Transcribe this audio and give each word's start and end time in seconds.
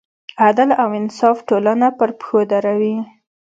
عدل 0.45 0.69
او 0.81 0.89
انصاف 1.01 1.37
ټولنه 1.49 1.87
پر 1.97 2.09
پښو 2.19 2.39
دروي. 2.51 2.95